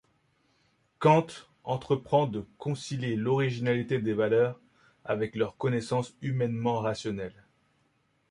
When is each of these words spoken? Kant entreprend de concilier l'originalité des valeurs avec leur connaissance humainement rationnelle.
Kant 0.97 1.27
entreprend 1.63 2.25
de 2.25 2.43
concilier 2.57 3.15
l'originalité 3.15 3.99
des 3.99 4.13
valeurs 4.15 4.59
avec 5.05 5.35
leur 5.35 5.57
connaissance 5.57 6.15
humainement 6.23 6.79
rationnelle. 6.79 7.45